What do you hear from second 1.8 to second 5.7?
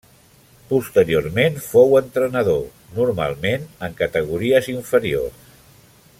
entrenador, normalment en categories inferiors.